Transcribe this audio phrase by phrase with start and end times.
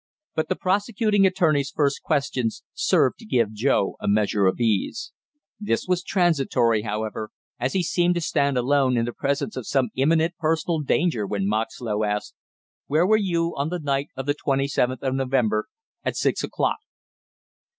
[0.33, 5.11] But the prosecuting attorney's first questions served to give Joe a measure of ease;
[5.59, 9.89] this was transitory, however, as he seemed to stand alone in the presence of some
[9.95, 12.33] imminent personal danger when Moxlow asked:
[12.87, 15.67] "Where were you on the night of the twenty seventh of November
[16.03, 16.79] at six o'clock?"